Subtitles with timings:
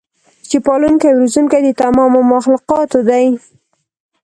[0.49, 3.25] چې پالونکی او روزونکی د تمامو مخلوقاتو دی